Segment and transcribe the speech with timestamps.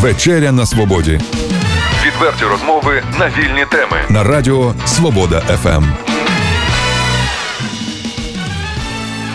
[0.00, 1.20] Вечеря на свободі.
[2.06, 5.84] Відверті розмови на вільні теми на Радіо Свобода ФМ.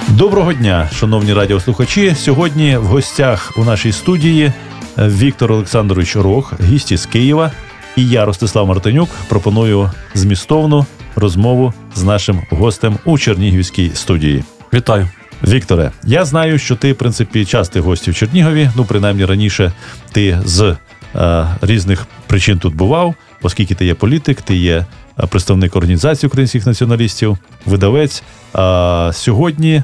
[0.07, 2.15] Доброго дня, шановні радіослухачі.
[2.15, 4.51] Сьогодні в гостях у нашій студії
[4.97, 7.51] Віктор Олександрович Рог, гість з Києва,
[7.95, 10.85] і я, Ростислав Мартинюк, пропоную змістовну
[11.15, 14.43] розмову з нашим гостем у Чернігівській студії.
[14.73, 15.09] Вітаю.
[15.47, 18.69] Вікторе, я знаю, що ти, в принципі, частий гость в Чернігові.
[18.75, 19.71] Ну, принаймні раніше
[20.11, 20.77] ти з
[21.15, 24.85] е, різних причин тут бував, оскільки ти є політик, ти є
[25.19, 28.23] е, представник організації українських націоналістів, видавець.
[28.53, 29.83] А сьогодні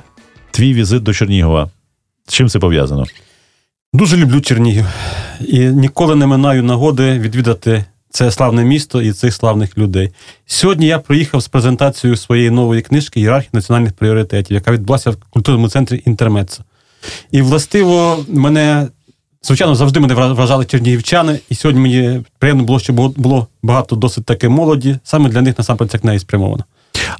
[0.52, 1.69] твій візит до Чернігова.
[2.27, 3.05] З чим це пов'язано?
[3.94, 4.85] Дуже люблю Чернігів
[5.47, 10.11] і ніколи не минаю нагоди відвідати це славне місто і цих славних людей.
[10.45, 15.69] Сьогодні я приїхав з презентацією своєї нової книжки Ієрархія національних пріоритетів, яка відбулася в культурному
[15.69, 16.63] центрі Інтермецо.
[17.31, 18.87] І властиво мене,
[19.43, 24.49] звичайно, завжди мене вражали чернігівчани, і сьогодні мені приємно було, що було багато досить таки
[24.49, 24.99] молоді.
[25.03, 26.63] Саме для них насамперед ця книга і спрямована.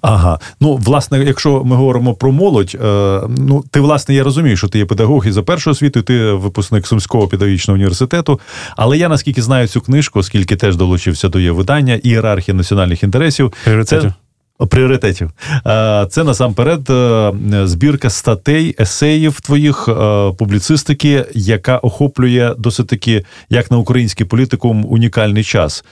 [0.02, 4.68] Ага, ну власне, якщо ми говоримо про молодь, е, ну ти власне я розумію, що
[4.68, 8.40] ти є педагог і за першою освітою, ти випускник Сумського педагогічного університету.
[8.76, 13.54] Але я наскільки знаю цю книжку, оскільки теж долучився до її видання, ієрархія національних інтересів.
[13.64, 14.14] Пріоритетів.
[14.60, 14.66] Це...
[14.66, 15.32] Пріоритетів.
[15.66, 17.32] Е, це насамперед е,
[17.64, 19.90] збірка статей, есеїв твоїх
[20.38, 25.86] публіцистики, яка охоплює досить таки, як на український політикум, унікальний час.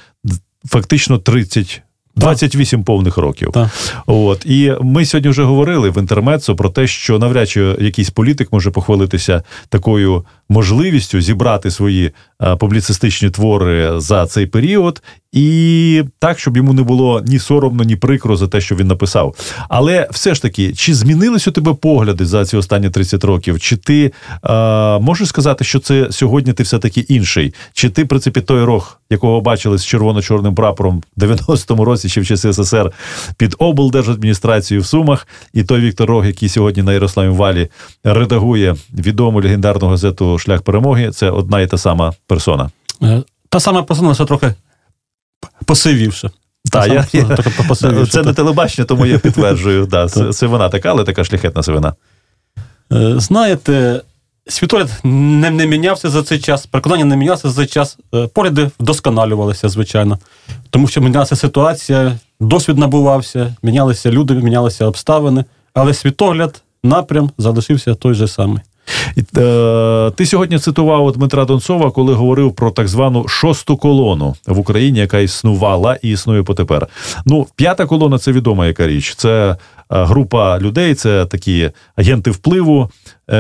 [0.65, 1.81] Фактично 30
[2.17, 3.49] 28 повних років.
[3.53, 3.69] Так.
[4.05, 8.53] От і ми сьогодні вже говорили в інтермецо про те, що навряд чи якийсь політик
[8.53, 12.11] може похвалитися такою можливістю зібрати свої
[12.59, 18.35] публіцистичні твори за цей період, і так, щоб йому не було ні соромно, ні прикро
[18.35, 19.35] за те, що він написав.
[19.69, 23.59] Але все ж таки, чи змінились у тебе погляди за ці останні 30 років?
[23.59, 27.53] Чи ти а, можеш сказати, що це сьогодні ти все таки інший?
[27.73, 32.21] Чи ти, в принципі, той рог, якого бачили з червоно-чорним прапором в 90-му році, чи
[32.21, 32.91] в часи СССР
[33.37, 37.67] під облдержадміністрацією в Сумах, і той Віктор Рог, який сьогодні на Ярославі Валі
[38.03, 42.69] редагує відому легендарну газету Шлях перемоги, це одна і та сама персона.
[43.49, 44.53] Та сама персона, лише трохи
[45.65, 46.29] посивівша.
[46.71, 47.37] Та, я, я,
[48.05, 49.85] Це не телебачення, тому я підтверджую.
[49.85, 51.93] Да, це вона така, але така шляхетна сивина.
[53.15, 54.01] Знаєте,
[54.47, 57.97] світогляд не, не мінявся за цей час, переконання не мінялося за цей час,
[58.33, 60.19] погляди вдосконалювалися, звичайно.
[60.69, 68.13] Тому що мінялася ситуація, досвід набувався, мінялися люди, мінялися обставини, але світогляд, напрям залишився той
[68.13, 68.61] же самий.
[69.37, 74.99] Е, ти сьогодні цитував Дмитра Донцова, коли говорив про так звану шосту колону в Україні,
[74.99, 76.87] яка існувала і існує потепер.
[77.25, 79.15] Ну, п'ята колона це відома яка річ.
[79.15, 79.55] Це
[79.91, 82.91] Е, група людей, це такі агенти впливу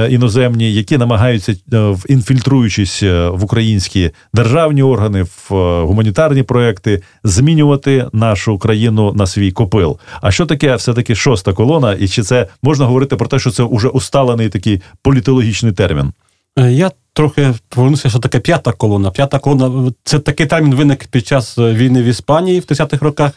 [0.09, 5.53] іноземні, які намагаються, е, інфільтруючись в українські державні органи, в
[5.85, 9.99] гуманітарні проекти, змінювати нашу країну на свій копил.
[10.21, 11.93] А що таке все-таки шоста колона?
[11.93, 16.13] І чи це можна говорити про те, що це вже усталений такий політологічний термін?
[16.57, 19.11] Я трохи повернуся, що таке п'ята колона.
[19.11, 23.31] П'ята колона це такий термін виник під час війни в Іспанії в 30-х роках.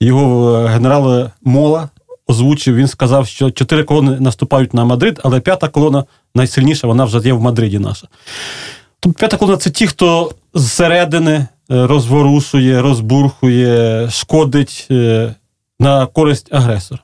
[0.00, 1.88] Його генерал Мола
[2.26, 6.04] озвучив, він сказав, що чотири колони наступають на Мадрид, але п'ята колона
[6.34, 8.08] найсильніша, вона вже є в Мадриді наша.
[9.00, 15.34] Тобто п'ята колона це ті, хто зсередини е, розворушує, розбурхує, шкодить е,
[15.80, 17.00] на користь агресора.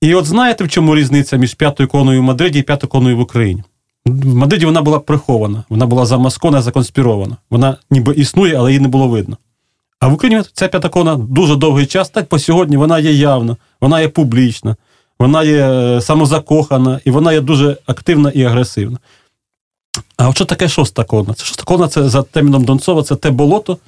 [0.00, 3.20] І от знаєте, в чому різниця між п'ятою колоною в Мадриді і п'ятою колоною в
[3.20, 3.62] Україні?
[4.06, 7.36] В Мадриді вона була прихована, вона була замаскована, законспірована.
[7.50, 9.36] Вона ніби існує, але її не було видно.
[10.00, 13.56] А в Україні ця п'ята колона дуже довгий час, так по сьогодні вона є явна,
[13.80, 14.76] вона є публічна,
[15.18, 18.98] вона є е, самозакохана і вона є дуже активна і агресивна.
[20.16, 21.34] А от що таке шоста колона?
[21.34, 23.78] Це шоста колона це за терміном Донцова, це те болото,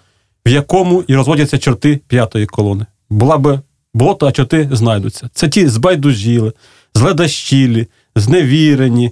[0.47, 2.87] в якому і розводяться чорти п'ятої колони.
[3.11, 3.61] Була би
[3.95, 5.31] болото, а чорти знайдуться.
[5.35, 6.53] Це ті збайдужіли,
[6.95, 9.11] зледащілі, зневірені,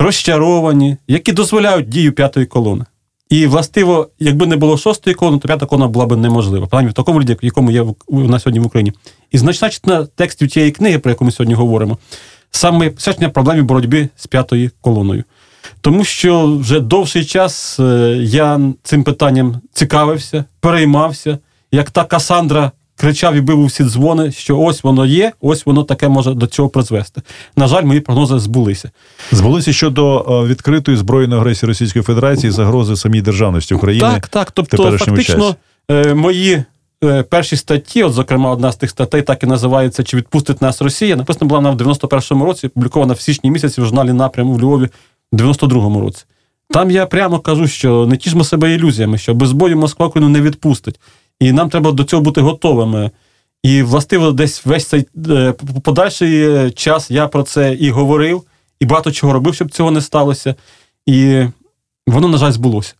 [0.00, 2.84] розчаровані, які дозволяють дію п'ятої колони.
[3.30, 6.66] І властиво, якби не було шостої колони, то п'ята колона була б неможлива.
[6.66, 8.92] Принаймні в такому ряді, в якому є на сьогодні в Україні.
[9.30, 11.98] І значна частина текстів цієї книги, про яку ми сьогодні говоримо,
[12.50, 15.24] саме посвячення проблемі боротьби з п'ятою колоною.
[15.80, 21.38] Тому що вже довший час е, я цим питанням цікавився, переймався,
[21.72, 25.84] як та Касандра кричав і бив у всі дзвони, що ось воно є, ось воно
[25.84, 27.22] таке може до цього призвести.
[27.56, 28.90] На жаль, мої прогнози збулися.
[29.32, 34.10] Збулися щодо е, відкритої збройної агресії Російської Федерації, загрози самій державності України.
[34.14, 34.50] Так, так.
[34.50, 35.56] Тобто, фактично,
[35.90, 36.08] часі.
[36.08, 36.64] Е, мої.
[37.04, 40.82] Е, перші статті, от, зокрема, одна з тих статей, так і називається Чи відпустить нас
[40.82, 41.16] Росія?
[41.16, 44.88] Написана була вона в 91-му році, опублікована в січні місяці в журналі напрям у Львові
[45.32, 46.24] в 92-му році.
[46.70, 50.40] Там я прямо кажу, що не тішмо себе ілюзіями, що без бою Москва Україну не
[50.40, 51.00] відпустить.
[51.40, 53.10] І нам треба до цього бути готовими.
[53.62, 58.42] І, властиво, десь весь цей е, подальший е, час я про це і говорив,
[58.80, 60.54] і багато чого робив, щоб цього не сталося.
[61.06, 61.44] І
[62.06, 62.94] воно, на жаль, збулося.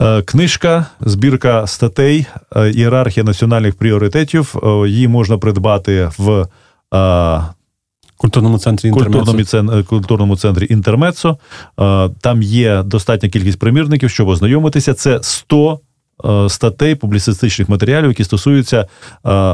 [0.00, 2.26] Е, книжка, збірка статей,
[2.74, 4.54] ієрархія національних пріоритетів.
[4.86, 6.48] Її можна придбати в
[8.16, 11.38] культурному центрі культурному, культурному центрі Інтермецо.
[12.20, 14.94] Там є достатня кількість примірників, щоб ознайомитися.
[14.94, 15.83] Це 100 Е,
[16.48, 18.86] статей публіцистичних матеріалів, які стосуються е,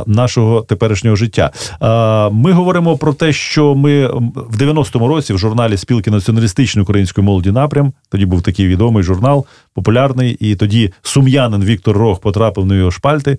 [0.07, 1.51] нашого теперішнього життя.
[1.83, 7.25] Е, ми говоримо про те, що ми в 90-му році в журналі спілки націоналістичної української
[7.25, 7.93] молоді напрям.
[8.09, 13.39] Тоді був такий відомий журнал, популярний, і тоді сум'янин Віктор Рог потрапив на його шпальти.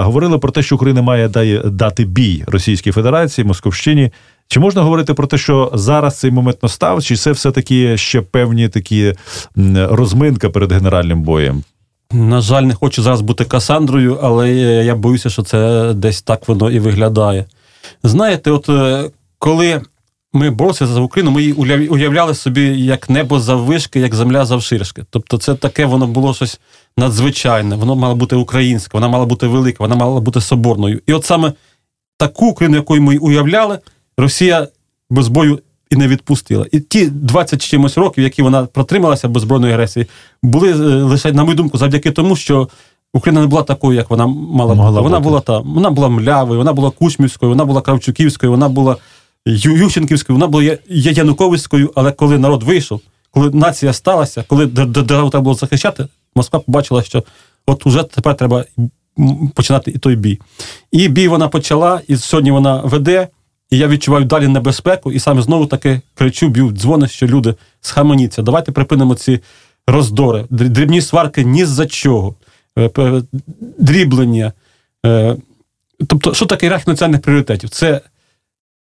[0.00, 1.28] Говорили про те, що Україна має
[1.64, 4.10] дати бій Російській Федерації, Московщині.
[4.48, 8.20] Чи можна говорити про те, що зараз цей момент настав, чи це все таки ще
[8.20, 9.14] певні такі
[9.74, 11.64] розминка перед генеральним боєм?
[12.14, 14.50] На жаль, не хочу зараз бути Касандрою, але
[14.84, 17.44] я боюся, що це десь так воно і виглядає.
[18.02, 19.82] Знаєте, от е, коли
[20.32, 21.52] ми боролися за Україну, ми її
[21.88, 25.04] уявляли собі як небо заввишки, як земля завширшки.
[25.10, 26.60] Тобто, це таке воно було щось
[26.96, 31.00] надзвичайне, воно мало бути українське, вона мала бути велика, вона мала бути соборною.
[31.06, 31.52] І от саме
[32.18, 33.78] таку Україну, яку ми уявляли,
[34.16, 34.68] Росія
[35.10, 35.58] без бою
[35.90, 36.66] і не відпустила.
[36.72, 40.06] І ті 20 чимось років, які вона протрималася без збройної агресії,
[40.42, 42.68] були е, лише, на мою думку, завдяки тому, що
[43.12, 45.00] Україна не була такою, як вона мала бути.
[45.00, 48.96] Вона була та вона була млявою, вона була Кучмівською, вона була Кравчуківською, вона була
[49.46, 55.54] Ющенківською, вона була Януковицькою, але коли народ вийшов, коли нація сталася, коли державу треба було
[55.54, 56.06] захищати,
[56.36, 57.22] Москва побачила, що
[57.66, 58.64] от уже тепер треба
[59.54, 60.40] починати і той бій.
[60.92, 63.28] І бій вона почала, і сьогодні вона веде.
[63.74, 68.42] І я відчуваю далі небезпеку, і саме знову таки кричу, б'ю дзвони, що люди схаменіться.
[68.42, 69.40] Давайте припинимо ці
[69.86, 72.34] роздори, дрібні сварки ні за чого,
[72.78, 73.22] е,
[73.78, 74.52] дріблення.
[75.06, 75.36] Е,
[76.08, 77.70] тобто, що таке ієрархія національних пріоритетів?
[77.70, 78.00] Це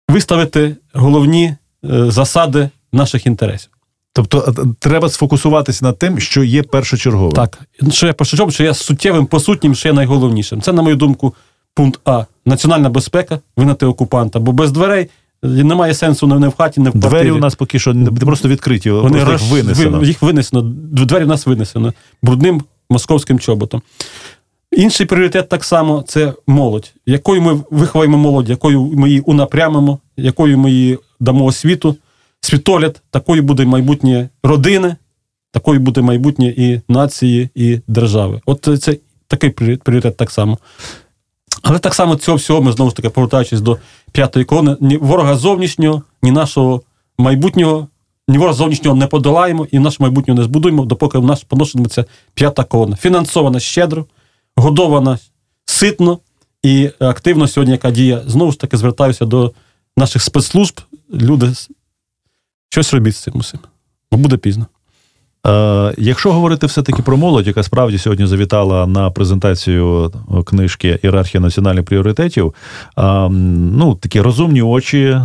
[0.09, 3.69] виставити головні е, засади наших інтересів.
[4.13, 7.31] Тобто треба сфокусуватися на тим, що є першочерговим.
[7.31, 7.59] Так,
[7.91, 10.61] що є першочерговим, що є суттєвим, посутнім, що є найголовнішим.
[10.61, 11.33] Це, на мою думку,
[11.73, 12.25] пункт А.
[12.45, 15.09] Національна безпека, винати окупанта, бо без дверей.
[15.43, 17.11] Немає сенсу не в хаті, не в квартирі.
[17.11, 20.03] Двері у нас поки що не просто відкриті, Вони просто їх винесено.
[20.03, 20.61] Їх винесено.
[20.91, 23.81] Двері в нас винесено брудним московським чоботом.
[24.71, 26.93] Інший пріоритет так само це молодь.
[27.05, 31.95] Якою ми виховаємо молодь, якою ми її унапрямимо, якою ми її дамо освіту,
[32.41, 34.95] світогляд, такою буде майбутнє родини,
[35.51, 38.41] такою буде майбутнє і нації, і держави.
[38.45, 40.57] От це такий пріоритет так само.
[41.67, 43.77] Але так само цього всього ми знову ж таки повертаючись до
[44.11, 46.81] п'ятої колони, ні ворога зовнішнього, ні нашого
[47.17, 47.87] майбутнього,
[48.27, 52.63] ні ворога зовнішнього не подолаємо і наше майбутнього не збудуємо, допоки в нас поношується п'ята
[52.63, 52.95] колона.
[52.95, 54.05] Фінансована щедро,
[54.55, 55.19] годована
[55.65, 56.19] ситно
[56.63, 59.53] і активно сьогодні, яка діє, знову ж таки звертаюся до
[59.97, 60.81] наших спецслужб.
[61.13, 61.53] Люди
[62.69, 63.59] щось робіть з цим усім,
[64.11, 64.65] бо буде пізно.
[65.45, 70.11] Е, якщо говорити все-таки про молодь, яка справді сьогодні завітала на презентацію
[70.45, 72.53] книжки Ієрархія національних пріоритетів,
[72.97, 75.21] е, ну такі розумні очі, е,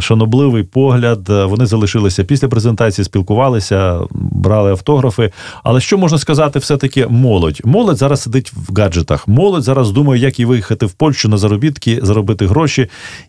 [0.00, 5.32] шанобливий погляд, вони залишилися після презентації, спілкувалися, брали автографи.
[5.62, 7.60] Але що можна сказати, все-таки молодь?
[7.64, 9.28] Молодь зараз сидить в гаджетах.
[9.28, 12.88] Молодь зараз думає, як їй виїхати в Польщу на заробітки, заробити гроші.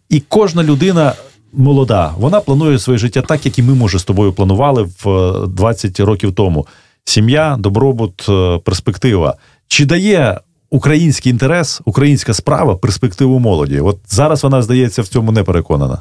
[0.09, 1.13] І кожна людина
[1.57, 2.13] молода.
[2.17, 6.05] Вона планує своє життя так, як і ми, може, з тобою планували в 20 е,
[6.05, 6.67] років тому.
[7.05, 9.37] Сім'я, добробут, е, перспектива.
[9.67, 13.79] Чи дає український інтерес, українська справа перспективу молоді?
[13.79, 15.97] От зараз вона, здається, в цьому не переконана.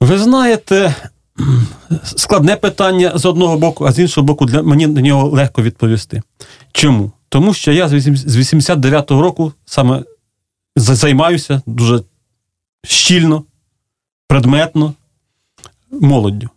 [0.00, 0.94] Ви знаєте,
[2.04, 6.22] складне питання з одного боку, а з іншого боку, для мені на нього легко відповісти.
[6.72, 7.12] Чому?
[7.28, 10.02] Тому що я з 89-го року саме
[10.76, 12.02] займаюся дуже
[12.84, 13.44] щільно
[14.28, 14.94] предметно
[15.90, 16.48] молоддю.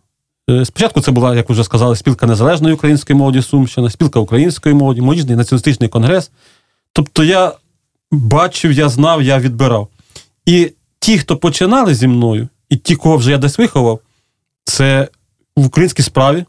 [0.50, 5.00] Е, спочатку це була, як вже сказали, спілка незалежної української молоді Сумщина, спілка української молоді,
[5.00, 6.30] молодіжний націоналістичний конгрес.
[6.92, 7.52] Тобто я
[8.10, 9.88] бачив, я знав, я відбирав.
[10.46, 14.00] І ті, хто починали зі мною, і ті, кого вже я десь виховав,
[14.64, 15.08] це
[15.56, 16.44] в українській справі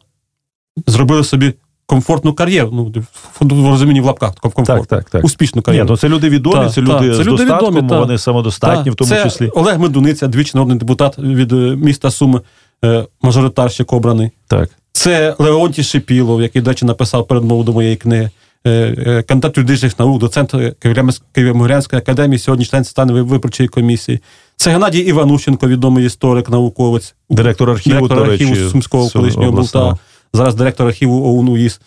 [0.87, 1.53] зробили собі
[1.89, 2.69] комфортну кар'єру.
[2.71, 2.93] Ну,
[3.41, 4.67] в розумінні в лапках комфорт.
[4.67, 5.23] Так, так, так.
[5.23, 5.85] Успішну кар'єру.
[5.85, 8.17] Ні, ну Це люди відомі, та, це люди та, з це люди достатком, відомі, вони
[8.17, 8.91] самодостатні, та.
[8.91, 9.47] в тому це числі.
[9.47, 12.41] Олег Медуниця, двічі народний депутат від е, міста Суми,
[12.85, 14.31] е, мажоритарщик обраний.
[14.47, 14.69] Так.
[14.91, 18.29] Це Леонтій Шипілов, який, до речі, написав передмову до моєї книги.
[18.67, 24.19] Е, кандидат юридичних наук, доцент Києво-Могилянської академії, сьогодні член стану виборчої комісії.
[24.55, 29.97] Це Геннадій Іванущенко, відомий історик, науковець, директор архіву, директор архіву Сумського колишнього Болта
[30.33, 31.81] зараз директор архіву ОУН УІС.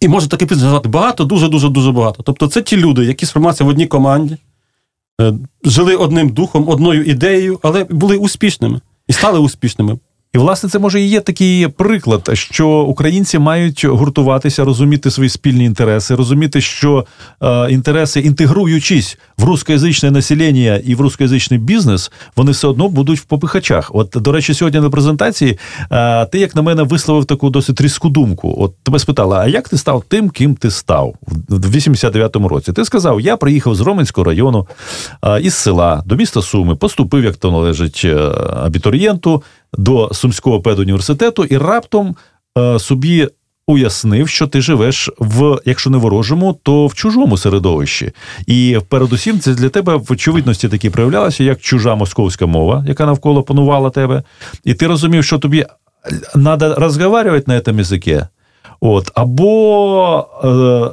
[0.00, 2.22] І може таки підзвати багато, дуже дуже дуже багато.
[2.22, 4.36] Тобто, це ті люди, які сформувалися в одній команді,
[5.20, 9.98] е, жили одним духом, одною ідеєю, але були успішними і стали успішними.
[10.34, 15.64] І, власне, це може і є такий приклад, що українці мають гуртуватися, розуміти свої спільні
[15.64, 17.06] інтереси, розуміти, що
[17.42, 23.24] е, інтереси, інтегруючись в рускоязичне населення і в рускоязичний бізнес, вони все одно будуть в
[23.24, 23.90] попихачах.
[23.94, 25.58] От, до речі, сьогодні на презентації
[25.92, 28.54] е, ти, як на мене, висловив таку досить різку думку.
[28.58, 31.14] От тебе спитала, а як ти став тим, ким ти став
[31.48, 32.72] в 89-му році?
[32.72, 34.66] Ти сказав, я приїхав з Роменського району
[35.24, 38.16] е, із села до міста Суми, поступив, як то належить е,
[38.56, 39.42] абітурієнту
[39.78, 42.16] до Сумського педуніверситету і раптом
[42.58, 43.28] е, собі
[43.66, 48.12] уяснив, що ти живеш в, якщо не ворожому, то в чужому середовищі.
[48.46, 53.42] І передусім це для тебе в очевидності такі проявлялося, як чужа московська мова, яка навколо
[53.42, 54.22] панувала тебе.
[54.64, 55.66] І ти розумів, що тобі
[56.32, 58.20] треба розмовляти на цьому язикі.
[58.80, 60.26] От, або,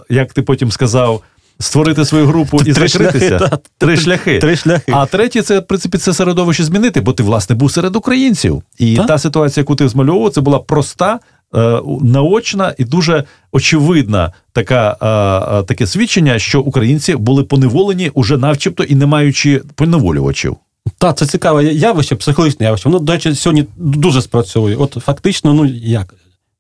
[0.10, 1.22] е, як ти потім сказав,
[1.60, 3.38] створити свою групу і три закритися.
[3.38, 4.40] Шляхи, три шляхи.
[4.40, 4.92] Три шляхи.
[4.96, 8.64] А третє, це в принципі це середовище змінити, бо ти, власне, був серед українців.
[8.78, 11.20] І та ситуація, яку ти змальовував, це була проста.
[11.56, 18.84] Е, наочна і дуже очевидна така, е, таке свідчення, що українці були поневолені уже навчебто
[18.84, 20.56] і не маючи поневолювачів.
[20.98, 22.90] Так, це цікаве явище, психологічне явище.
[22.90, 24.76] Воно, до речі, сьогодні дуже спрацьовує.
[24.76, 26.14] От фактично, ну як,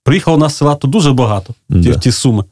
[0.04, 2.44] приїхало нас села то дуже багато, ті, ті суми.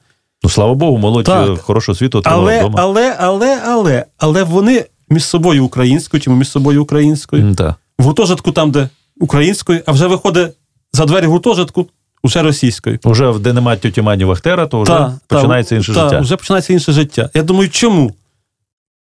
[0.46, 1.62] Ну, слава Богу, молодь так.
[1.62, 2.80] хорошу освіту отримала але, вдома.
[2.82, 7.56] Але, але, але, але вони між собою українською, чи між собою українською.
[7.56, 7.76] Так.
[8.00, 10.52] В гуртожитку там, де українською, а вже виходить
[10.94, 11.88] за двері гуртожитку
[12.24, 13.00] уже російською.
[13.04, 16.20] Уже де немає тьоті Мані Вахтера, то вже та, починається та, інше та, життя.
[16.20, 17.30] Вже починається інше життя.
[17.34, 18.14] Я думаю, чому?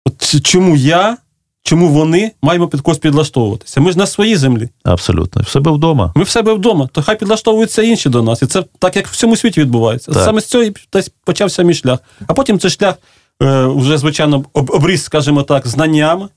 [0.06, 1.18] От Чому я
[1.64, 3.82] Чому вони маємо під когось підлаштовуватися?
[3.82, 4.70] Ми ж на своїй землі.
[4.84, 5.42] Абсолютно.
[5.42, 6.14] В себе вдома.
[6.16, 8.42] Ми в себе вдома, то хай підлаштовуються інші до нас.
[8.42, 10.12] І це так, як в всьому світі відбувається.
[10.12, 10.24] Так.
[10.24, 12.00] Саме з цього десь почався мій шлях.
[12.28, 12.96] А потім цей шлях
[13.44, 16.28] е, вже, звичайно, обріз, скажімо так, знаннями,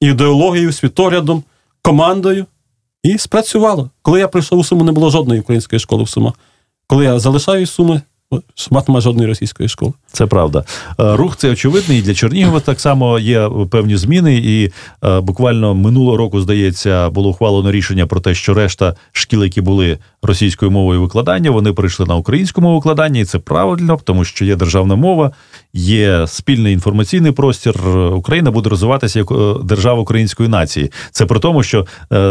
[0.00, 1.42] ідеологією, світоглядом,
[1.82, 2.46] командою.
[3.02, 3.90] І спрацювало.
[4.02, 6.34] Коли я прийшов у Суму, не було жодної української школи в Сумах.
[6.86, 8.02] Коли я залишаю Суми,
[8.54, 9.92] Шмат немає жодної російської школи.
[10.12, 10.64] Це правда.
[11.00, 14.36] Е, рух це очевидний і для Чернігова так само є певні зміни.
[14.36, 14.70] І
[15.04, 19.98] е, буквально минулого року, здається, було ухвалено рішення про те, що решта шкіл, які були
[20.22, 24.56] російською мовою викладання, вони перейшли на українську мову викладання, і це правильно, тому що є
[24.56, 25.30] державна мова,
[25.72, 27.88] є спільний інформаційний простір.
[28.14, 30.92] Україна буде розвиватися як е, держава української нації.
[31.10, 31.86] Це при тому, що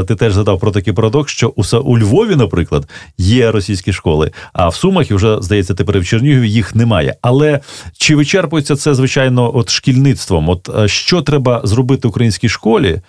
[0.07, 4.75] ти теж задав про такий парадокс, що у Львові, наприклад, є російські школи, а в
[4.75, 7.15] Сумах і вже здається тепер в Чернігові їх немає.
[7.21, 7.59] Але
[7.97, 10.49] чи вичерпується це, звичайно, от шкільництвом?
[10.49, 13.01] От е, що треба зробити українській школі,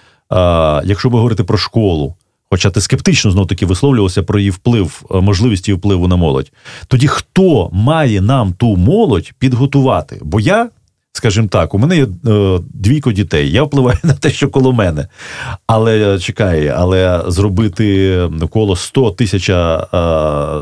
[0.84, 2.14] якщо ви говорите про школу?
[2.52, 6.52] Хоча ти скептично знов таки висловлювався про її вплив, е, можливість її впливу на молодь.
[6.86, 10.20] Тоді хто має нам ту молодь підготувати?
[10.22, 10.68] Бо я
[11.12, 13.50] скажімо так, у мене є е, двійко дітей.
[13.50, 15.06] Я впливаю на те, що коло мене.
[15.66, 18.18] Але чекай, але зробити
[18.50, 19.78] коло 100 тисяч е,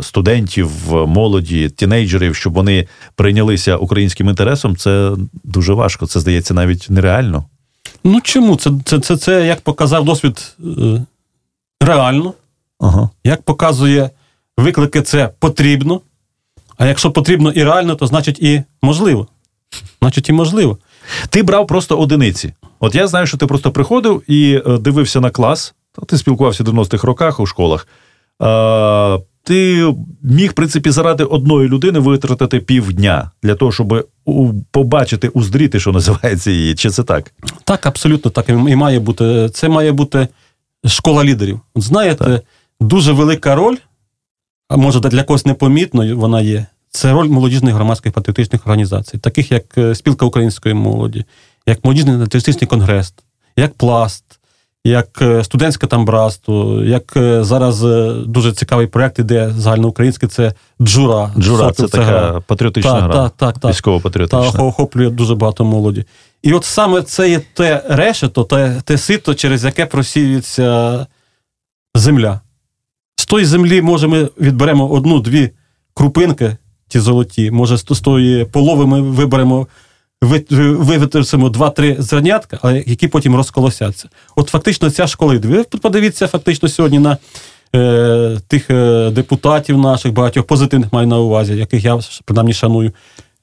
[0.02, 5.12] студентів, молоді, тінейджерів, щоб вони прийнялися українським інтересом, це
[5.44, 6.06] дуже важко.
[6.06, 7.44] Це здається навіть нереально.
[8.04, 8.56] Ну чому?
[8.56, 11.04] Це, це, це, це як показав досвід е,
[11.80, 12.34] реально.
[12.80, 13.10] Ага.
[13.25, 14.10] Як показує
[14.56, 16.00] виклики, це потрібно.
[16.76, 19.26] А якщо потрібно і реально, то значить і можливо.
[20.02, 20.78] Значить, і можливо.
[21.30, 22.52] Ти брав просто одиниці.
[22.80, 25.75] От я знаю, що ти просто приходив і е, дивився на клас,
[26.06, 27.88] ти спілкувався в 90-х роках у школах.
[28.42, 34.08] Е, ти міг, в принципі, заради одної людини витратити півдня для того, щоб
[34.70, 36.75] побачити, уздріти, що називається її.
[36.75, 37.32] Чи це так?
[37.64, 38.49] Так, абсолютно так.
[38.49, 39.49] І має бути.
[39.52, 40.28] Це має бути
[40.87, 41.60] школа лідерів.
[41.75, 42.42] От знаєте, так.
[42.80, 43.76] дуже велика роль,
[44.68, 49.78] а може для когось непомітно вона є це роль молодіжних громадських патріотичних організацій, таких як
[49.78, 51.25] е, Спілка української молоді,
[51.66, 53.14] як молодіжний націоналістичний конгрес,
[53.56, 54.25] як Пласт,
[54.84, 57.80] як е, студентське там братство, як е, зараз
[58.26, 61.30] дуже цікавий проєкт іде загальноукраїнський, це Джура.
[61.38, 62.40] Джура це, це така гра.
[62.46, 63.14] патріотична так, гра.
[63.14, 63.70] Так, так, так.
[63.70, 64.52] Військово-патріотична.
[64.52, 66.04] Та охоплює дуже багато молоді.
[66.42, 71.06] І от саме це є те решето, те, те сито, через яке просіюється
[71.94, 72.40] земля.
[73.16, 75.50] З тої землі, може, ми відберемо одну-дві
[75.94, 76.56] крупинки
[76.88, 77.50] ті золоті.
[77.50, 79.66] Може, з тої полови ми виберемо,
[80.20, 84.09] вивітримо два-три зернятка, які потім розколосяться.
[84.37, 85.38] От фактично ця школа.
[85.42, 87.18] Ви подивіться фактично сьогодні на
[87.76, 92.92] е, тих е, депутатів наших багатьох позитивних маю на увазі, яких я принаймні шаную.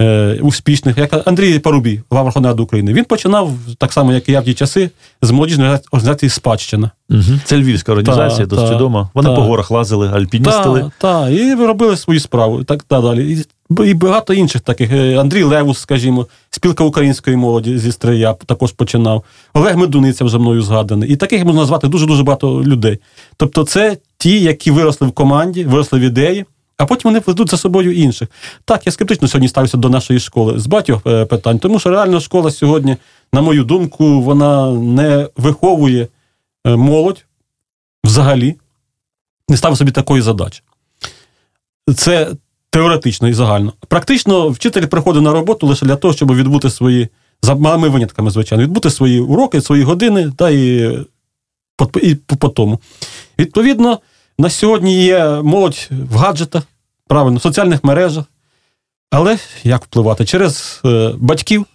[0.01, 2.93] Е, успішних, як Андрій Парубій, глава Верховної Ради України.
[2.93, 4.89] Він починав так само, як і я в ті часи,
[5.21, 6.91] з молодіжної організації Спадщина.
[7.09, 7.21] Угу.
[7.45, 9.09] Це львівська організація, та, досить та, відома.
[9.13, 10.81] Вони та, по горах лазили, альпіністили.
[10.81, 12.61] Так, та, і робили свою справу.
[12.61, 13.33] І так далі.
[13.33, 13.45] І,
[13.89, 14.91] і багато інших таких.
[14.91, 19.23] Е, Андрій Левус, скажімо, спілка української молоді зі Стрия також починав.
[19.53, 21.09] Олег Медуниця вже мною згаданий.
[21.09, 22.99] І таких можна назвати дуже-дуже багато людей.
[23.37, 26.45] Тобто, це ті, які виросли в команді, виросли в ідеї
[26.77, 28.27] а потім вони ведуть за собою інших.
[28.65, 32.19] Так, я скептично сьогодні ставлюся до нашої школи з багатьох е, питань, тому що реально
[32.19, 32.97] школа сьогодні,
[33.33, 36.07] на мою думку, вона не виховує
[36.65, 37.25] е, молодь
[38.03, 38.55] взагалі,
[39.49, 40.61] не ставить собі такої задачі.
[41.95, 42.31] Це
[42.69, 43.73] теоретично і загально.
[43.87, 47.09] Практично вчитель приходить на роботу лише для того, щоб відбути свої,
[47.41, 50.97] за малими винятками, звичайно, відбути свої уроки, свої години, та і
[52.01, 52.79] і по тому.
[53.39, 53.99] Відповідно.
[54.39, 56.63] На сьогодні є молодь в гаджетах,
[57.07, 58.25] правильно, в соціальних мережах.
[59.11, 60.25] Але як впливати?
[60.25, 61.65] Через е, батьків,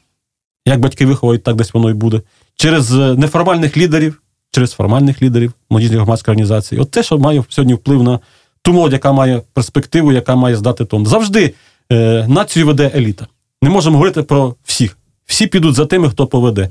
[0.67, 2.21] як батьки виховують, так десь воно і буде,
[2.55, 6.77] через е, неформальних лідерів, через формальних лідерів молодіжних громадських організацій.
[6.77, 8.21] От те, що має сьогодні вплив на
[8.63, 11.07] ту молодь, яка має перспективу, яка має здати тон.
[11.07, 11.55] Завжди
[11.93, 13.27] е, націю веде еліта.
[13.63, 14.99] Не можемо говорити про всіх.
[15.27, 16.71] Всі підуть за тими, хто поведе.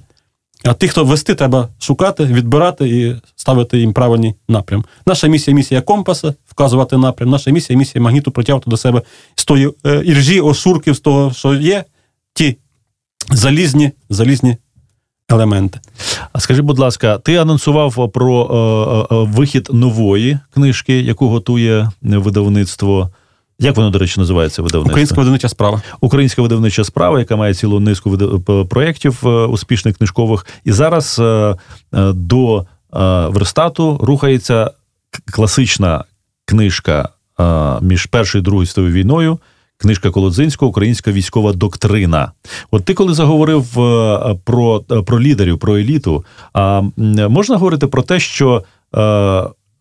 [0.64, 4.86] А тих, хто вести, треба шукати, відбирати і ставити їм правильний напрям.
[5.06, 7.30] Наша місія місія компаса, вказувати напрям.
[7.30, 9.02] Наша місія місія магніту притягувати до себе
[9.36, 11.84] з тої е, іржі, осурків, з того, що є,
[12.34, 12.58] ті
[13.32, 14.58] залізні, залізні
[15.30, 15.80] елементи.
[16.34, 23.10] А скажи, будь ласка, ти анонсував про е, е, вихід нової книжки, яку готує видавництво.
[23.62, 24.92] Як воно, до речі, називається видавництво?
[24.92, 25.82] Українська видавнича справа.
[26.02, 28.18] Українська видавнича справа, яка має цілу низку
[28.70, 30.46] проєктів е, успішних книжкових.
[30.64, 32.66] І зараз е, е, до
[33.30, 34.72] верстату рухається
[35.32, 36.04] класична
[36.46, 37.10] книжка
[37.82, 39.40] між першою і другою світовою війною.
[39.78, 42.32] Книжка Колодзинського, українська військова доктрина.
[42.72, 43.66] От ти коли заговорив
[44.44, 46.82] про про лідерів, про еліту, а
[47.30, 48.64] можна говорити про те, що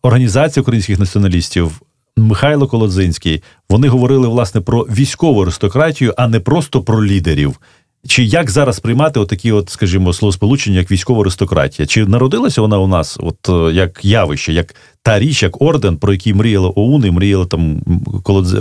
[0.01, 1.81] організація українських націоналістів
[2.17, 7.59] Михайло Колодзинський, вони говорили власне про військову аристократію, а не просто про лідерів.
[8.07, 11.85] Чи як зараз приймати отакі, от, скажімо, словосполучення, як військова аристократія?
[11.85, 16.13] Чи народилася вона у нас, от е, як явище, як та річ, як орден, про
[16.13, 17.81] який мріяли ОУН і мріяли там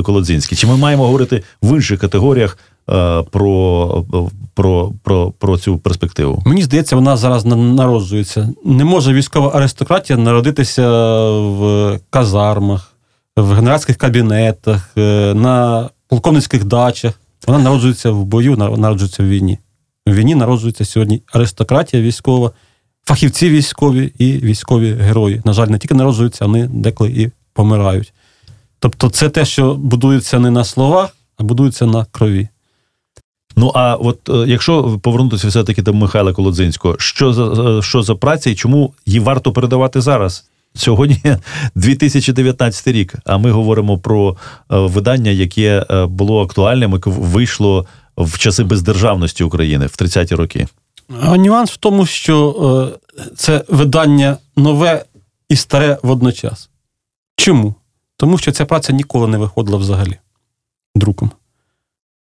[0.03, 0.59] Колодзинський?
[0.59, 2.59] Чи ми маємо говорити в інших категоріях
[2.91, 4.05] е, про,
[4.55, 6.43] про, про, про цю перспективу?
[6.47, 8.49] Мені здається, вона зараз народжується.
[8.65, 10.91] Не може військова аристократія народитися
[11.31, 12.90] в казармах
[13.41, 17.21] в генеральських кабінетах, е, на полковницьких дачах.
[17.47, 19.59] Вона народжується в бою, народжується в війні.
[20.07, 22.53] В війні народжується сьогодні аристократія військова,
[23.05, 25.43] фахівці військові і військові герої.
[25.45, 28.13] На жаль, не тільки народжуються, вони деколи і помирають.
[28.79, 32.49] Тобто, це те, що будується не на словах, а будується на крові.
[33.57, 38.15] Ну а от е, якщо повернутися все-таки до Михайла Колодзинського, що за е, що за
[38.15, 40.45] праця і чому її варто передавати зараз?
[40.81, 41.21] Сьогодні
[41.75, 44.37] 2019 рік, а ми говоримо про
[44.71, 50.67] е, видання, яке е, було актуальним, яке вийшло в часи бездержавності України в 30-ті роки.
[51.23, 55.05] А Нюанс в тому, що е, це видання нове
[55.49, 56.71] і старе водночас.
[57.37, 57.75] Чому?
[58.17, 60.17] Тому що ця праця ніколи не виходила взагалі
[60.95, 61.31] друком.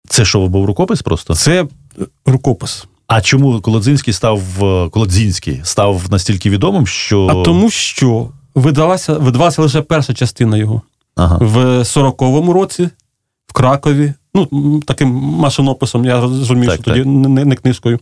[0.07, 1.35] Це що був рукопис просто?
[1.35, 1.67] Це
[2.25, 2.85] рукопис.
[3.07, 4.41] А чому Колодзинський став
[4.91, 7.27] Колодзінський став настільки відомим, що.
[7.27, 10.81] А тому що видалася видавалася лише перша частина його.
[11.15, 11.37] Ага.
[11.41, 12.89] В 40-му році
[13.47, 14.13] в Кракові.
[14.33, 16.93] Ну, таким машинописом, я розумію, так, що так.
[16.93, 17.99] тоді не, не книжкою.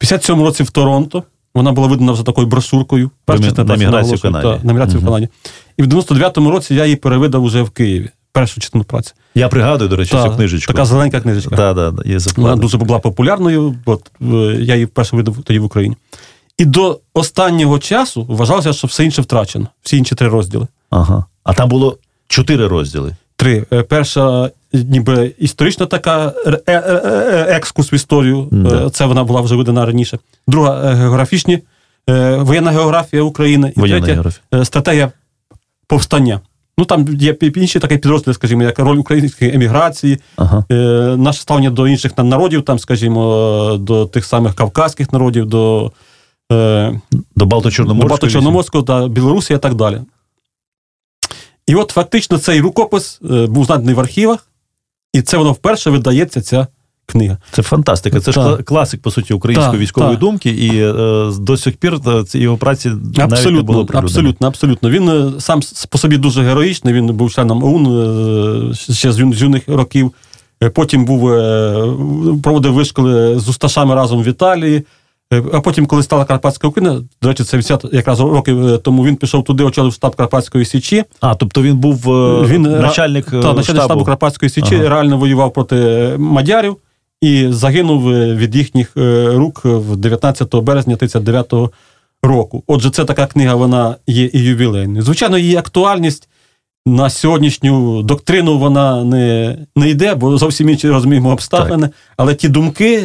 [0.00, 1.22] В 57-му році в Торонто.
[1.54, 3.10] Вона була видана вже такою брошуркою.
[3.24, 4.48] Перша на міграцію в Канаді.
[4.48, 5.06] Та, на міграцію угу.
[5.06, 5.28] в Канаді.
[5.76, 8.08] І в 99-му році я її перевидав уже в Києві.
[8.32, 9.12] Першу частину праці.
[9.34, 10.72] Я пригадую, до речі, та, цю книжечку.
[10.72, 11.56] Така зеленька книжечка.
[11.56, 14.26] Да, да, є Вона дуже була популярною, от е,
[14.60, 15.96] я її вперше видав тоді в Україні.
[16.58, 20.66] І до останнього часу вважалося, що все інше втрачено, всі інші три розділи.
[20.90, 21.24] Ага.
[21.44, 23.16] А там було чотири розділи.
[23.36, 23.64] Три.
[23.72, 28.48] Е, перша, ніби історична така е, е, екскурс в історію.
[28.50, 28.90] Да.
[28.90, 30.18] Це вона була вже видана раніше.
[30.46, 31.62] Друга географічні,
[32.38, 33.72] воєнна географія України.
[33.76, 34.64] І воєнна третя географія.
[34.64, 35.12] стратегія
[35.86, 36.40] повстання.
[36.78, 40.64] Ну там є інші такі підрозділи, скажімо, як роль української еміграції, ага.
[41.16, 45.92] наше ставлення до інших народів, там, скажімо, до тих самих кавказьких народів, до Е,
[46.50, 50.00] до Балто-Чорноморського та Білорусі і так далі.
[51.68, 54.48] І от фактично цей рукопис е, був знайдений в архівах,
[55.12, 56.66] і це воно вперше видається ця
[57.06, 57.38] книга.
[57.50, 58.20] Це фантастика.
[58.20, 58.56] Це так.
[58.56, 60.20] ж класик, по суті, української так, військової так.
[60.20, 60.92] думки, і е,
[61.38, 64.90] до сих пір е, його праці абсолютно, навіть не було Абсолютно, абсолютно.
[64.90, 70.12] Він сам по собі дуже героїчний, він був членом ОУН ще з юних років.
[70.74, 71.20] Потім був
[72.42, 74.84] проводив вишколи з Усташами разом в Італії.
[75.30, 79.44] А потім, коли стала Карпатська Україна, до речі, це 80 якраз років тому він пішов
[79.44, 81.04] туди, очолив штаб Карпатської Січі.
[81.20, 81.96] А, тобто він був
[82.46, 84.88] він, начальник та, начальник штабу, штабу Карпатської Січі, ага.
[84.88, 85.76] реально воював проти
[86.18, 86.76] мадярів
[87.20, 88.92] і загинув від їхніх
[89.34, 91.70] рук в 19 березня 39-го
[92.22, 92.64] року.
[92.66, 95.02] Отже, це така книга, вона є і ювілейною.
[95.02, 96.28] Звичайно, її актуальність
[96.86, 101.86] на сьогоднішню доктрину вона не не йде, бо зовсім інші розуміємо обставини.
[101.86, 101.96] Так.
[102.16, 103.02] Але ті думки,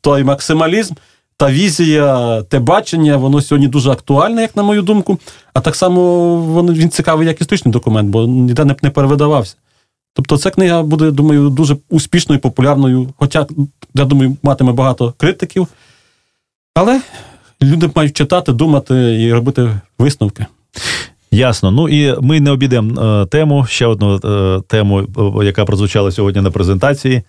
[0.00, 0.94] той максималізм.
[1.40, 5.18] Та візія, те бачення, воно сьогодні дуже актуальне, як на мою думку.
[5.54, 6.00] А так само
[6.36, 9.56] воно, він цікавий як історичний документ, бо ніде не, не перевидавався.
[10.14, 13.08] Тобто ця книга буде, думаю, дуже успішною, популярною.
[13.18, 13.46] Хоча,
[13.94, 15.66] я думаю, матиме багато критиків.
[16.74, 17.00] Але
[17.62, 20.46] люди мають читати, думати і робити висновки.
[21.30, 21.70] Ясно.
[21.70, 25.00] Ну і ми не обійдемо е, тему, ще одну е, тему,
[25.40, 27.22] е, яка прозвучала сьогодні на презентації.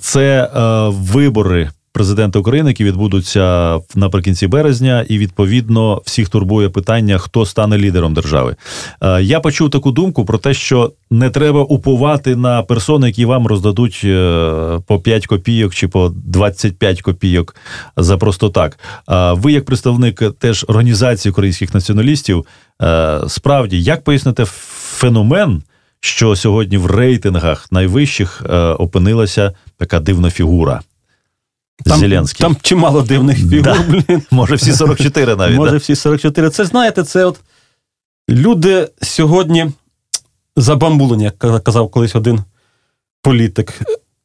[0.00, 0.50] Це
[0.88, 8.14] вибори президента України, які відбудуться наприкінці березня, і відповідно всіх турбує питання, хто стане лідером
[8.14, 8.56] держави.
[9.02, 13.46] Е, я почув таку думку про те, що не треба уповати на персони, які вам
[13.46, 17.56] роздадуть е, по 5 копійок чи по 25 копійок
[17.96, 18.78] за просто так.
[19.38, 22.46] Ви, як представник теж організації українських націоналістів,
[22.82, 25.62] е, справді як поясните феномен?
[26.00, 28.42] Що сьогодні в рейтингах найвищих
[28.78, 30.80] опинилася така дивна фігура.
[31.84, 32.42] Там, Зеленський.
[32.42, 33.84] Там чимало дивних фігур, да.
[33.88, 34.22] блін.
[34.30, 35.56] Може, всі 44 навіть.
[35.56, 36.50] Може, всі 44.
[36.50, 37.40] Це знаєте, це от
[38.30, 39.66] люди сьогодні
[40.56, 42.40] забамбулені, як казав колись один
[43.22, 43.80] політик.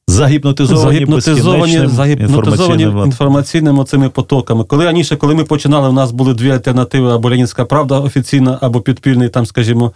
[0.07, 4.63] Загіпнотизовані, загіпнотизовані, загіпнотизовані інформаційними цими потоками.
[4.63, 8.81] Коли раніше, коли ми починали, у нас були дві альтернативи: або Ленінська правда офіційна, або
[8.81, 9.91] підпільний, там, скажімо,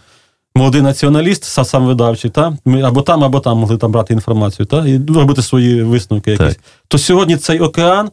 [0.58, 2.58] молодий націоналіст, сам видавчий, та?
[2.66, 4.88] Ми або там, або там могли там брати інформацію, та?
[4.88, 6.48] і робити свої висновки якісь.
[6.48, 6.60] Так.
[6.88, 8.10] То сьогодні цей океан,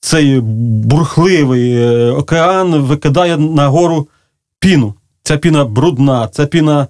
[0.00, 4.08] цей бурхливий е, океан викидає нагору
[4.58, 4.94] піну.
[5.22, 6.86] Ця піна брудна, ця піна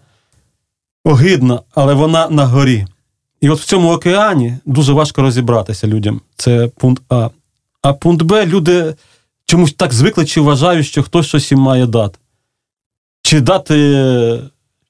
[1.04, 2.86] огидна, але вона на горі.
[3.40, 6.20] І от в цьому океані дуже важко розібратися людям.
[6.36, 7.30] Це пункт А.
[7.82, 8.94] А пункт Б люди
[9.46, 12.18] чомусь так звикли чи вважають, що хтось щось їм має дати.
[13.22, 13.74] Чи дати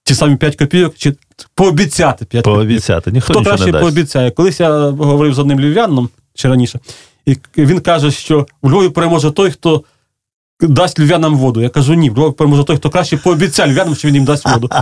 [0.05, 1.15] ті самі 5 копійок, чи
[1.55, 3.11] пообіцяти 5 пообіцяти.
[3.13, 4.31] Ніхто Хто краще не пообіцяє?
[4.31, 6.81] Колись я говорив з одним львів'яном ще раніше,
[7.27, 9.85] і він каже, що в Львові переможе той, хто
[10.61, 11.61] дасть львів'янам воду.
[11.61, 14.69] Я кажу, ні, переможе той, хто краще пообіцяє львів'янам, що він їм дасть воду.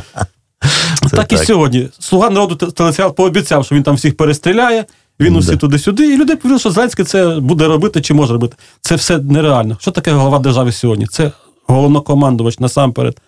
[1.02, 1.88] Це так, так і сьогодні.
[1.98, 4.84] Слуга народу телесеріал пообіцяв, що він там всіх перестріляє,
[5.20, 8.56] він усі туди-сюди, і люди повірили, що Зеленський це буде робити чи може робити.
[8.80, 9.76] Це все нереально.
[9.80, 11.06] Що таке голова держави сьогодні?
[11.06, 11.32] Це
[11.66, 13.20] головнокомандувач насамперед.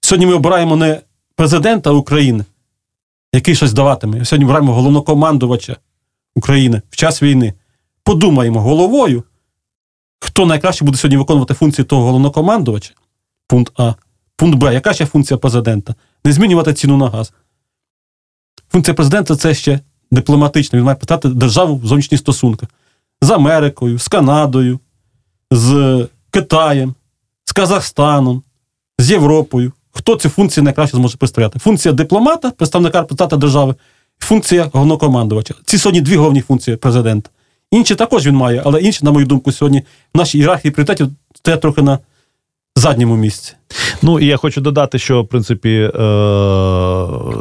[0.00, 1.00] Сьогодні ми обираємо не
[1.36, 2.44] президента України,
[3.32, 4.24] який щось даватиме.
[4.24, 5.76] Сьогодні обираємо головнокомандувача
[6.34, 7.54] України в час війни.
[8.04, 9.24] Подумаємо головою,
[10.20, 12.94] хто найкраще буде сьогодні виконувати функції того головнокомандувача.
[13.48, 13.94] Пункт А.
[14.36, 14.74] Пункт Б.
[14.74, 15.94] Яка ще функція президента?
[16.24, 17.32] Не змінювати ціну на газ.
[18.68, 20.78] Функція президента це ще дипломатична.
[20.78, 22.68] Він має питати державу в зовнішніх стосунках
[23.22, 24.80] з Америкою, з Канадою,
[25.50, 26.94] з Китаєм,
[27.44, 28.42] з Казахстаном,
[28.98, 29.72] з Європою.
[29.96, 31.58] Хто ці функції найкраще зможе представляти?
[31.58, 33.74] Функція дипломата, представника президента держави,
[34.18, 35.54] функція головнокомандувача.
[35.64, 37.30] Ці сьогодні дві головні функції президента.
[37.70, 39.82] Інші також він має, але інші, на мою думку, сьогодні
[40.14, 41.98] в нашій ієрархії пріоритетів стоять трохи на
[42.76, 43.52] задньому місці.
[44.02, 45.88] Ну і я хочу додати, що в принципі е-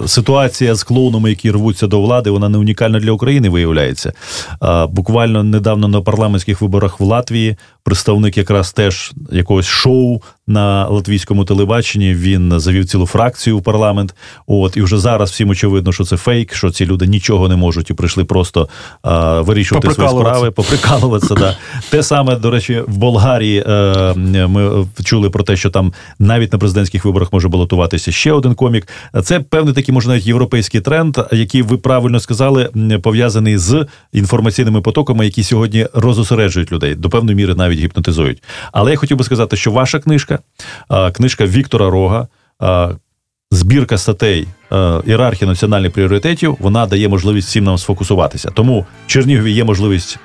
[0.07, 4.13] ситуація з клоунами, які рвуться до влади, вона не унікальна для України, виявляється.
[4.63, 11.45] Е- буквально недавно на парламентських виборах в Латвії представник якраз теж якогось шоу на латвійському
[11.45, 12.13] телебаченні.
[12.13, 14.15] Він завів цілу фракцію в парламент.
[14.47, 17.89] От і вже зараз всім очевидно, що це фейк, що ці люди нічого не можуть
[17.89, 18.69] і прийшли просто
[19.01, 21.35] а, вирішувати свої справи, поприкалуватися.
[21.35, 21.57] да.
[21.89, 24.13] Те саме, до речі, в Болгарії е,
[24.47, 28.87] ми чули про те, що там навіть на президентських виборах може балотуватися ще один комік.
[29.23, 32.69] Це певний такий, може, навіть європейський тренд, який ви правильно сказали,
[33.03, 38.43] пов'язаний з інформаційними потоками, які сьогодні розосереджують людей до певної міри навіть гіпнотизують.
[38.71, 39.99] Але я хотів би сказати, що ваша
[40.87, 42.27] книжка, книжка Віктора Рога.
[43.51, 44.47] Збірка статей
[45.05, 48.51] ієрархії національних пріоритетів вона дає можливість всім нам сфокусуватися.
[48.53, 50.19] Тому в Чернігові є можливість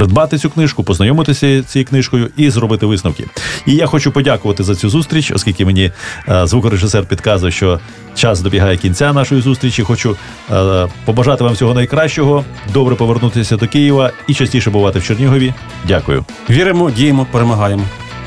[0.00, 3.24] придбати цю книжку, познайомитися цією книжкою і зробити висновки.
[3.66, 5.92] І я хочу подякувати за цю зустріч, оскільки мені
[6.28, 7.80] е, звукорежисер підказує, що
[8.14, 9.82] час добігає кінця нашої зустрічі.
[9.82, 10.16] Хочу
[10.50, 15.54] е, побажати вам всього найкращого, добре повернутися до Києва і частіше бувати в Чернігові.
[15.88, 16.24] Дякую.
[16.50, 17.82] Віримо, діємо, перемагаємо.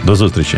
[0.06, 0.58] До зустрічі.